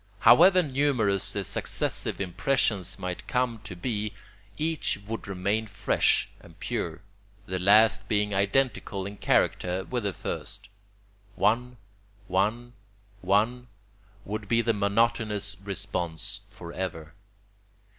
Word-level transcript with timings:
However 0.21 0.63
numerous 0.63 1.31
the 1.31 1.43
successive 1.43 2.19
impressions 2.19 2.97
might 2.97 3.27
come 3.27 3.61
to 3.63 3.75
be, 3.75 4.15
each 4.57 4.97
would 5.05 5.27
remain 5.27 5.67
fresh 5.67 6.27
and 6.39 6.59
pure, 6.59 7.03
the 7.45 7.59
last 7.59 8.07
being 8.07 8.33
identical 8.33 9.05
in 9.05 9.17
character 9.17 9.83
with 9.85 10.01
the 10.03 10.11
first. 10.13 10.69
One, 11.35 11.77
one, 12.27 12.73
one, 13.21 13.67
would 14.25 14.47
be 14.47 14.61
the 14.63 14.73
monotonous 14.73 15.55
response 15.63 16.41
for 16.49 16.73
ever. 16.73 17.13